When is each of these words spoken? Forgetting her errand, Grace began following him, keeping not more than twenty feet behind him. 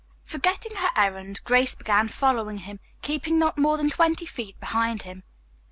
Forgetting 0.25 0.77
her 0.77 0.89
errand, 0.95 1.41
Grace 1.43 1.75
began 1.75 2.07
following 2.07 2.57
him, 2.57 2.79
keeping 3.03 3.37
not 3.37 3.59
more 3.59 3.77
than 3.77 3.91
twenty 3.91 4.25
feet 4.25 4.59
behind 4.59 5.03
him. 5.03 5.21